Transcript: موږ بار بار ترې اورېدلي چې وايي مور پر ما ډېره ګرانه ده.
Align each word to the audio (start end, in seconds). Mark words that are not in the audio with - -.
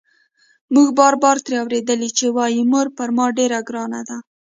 موږ 0.73 0.87
بار 0.99 1.13
بار 1.23 1.37
ترې 1.45 1.55
اورېدلي 1.63 2.09
چې 2.17 2.25
وايي 2.37 2.61
مور 2.71 2.87
پر 2.97 3.09
ما 3.17 3.25
ډېره 3.37 3.59
ګرانه 3.67 4.01
ده. 4.09 4.17